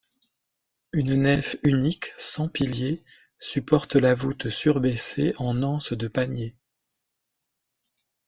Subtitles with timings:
[0.93, 3.03] Une nef unique, sans piliers,
[3.37, 6.55] supporte la voûte surbaissée en anse de panier.